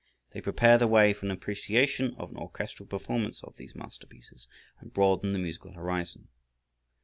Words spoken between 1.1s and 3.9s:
for an appreciation of an orchestral performance of these